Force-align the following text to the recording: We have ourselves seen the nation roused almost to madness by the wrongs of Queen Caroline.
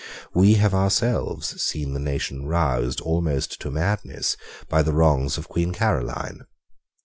We 0.33 0.55
have 0.55 0.73
ourselves 0.73 1.61
seen 1.61 1.93
the 1.93 1.99
nation 1.99 2.47
roused 2.47 3.01
almost 3.01 3.59
to 3.61 3.69
madness 3.69 4.35
by 4.67 4.81
the 4.81 4.93
wrongs 4.93 5.37
of 5.37 5.47
Queen 5.47 5.73
Caroline. 5.73 6.47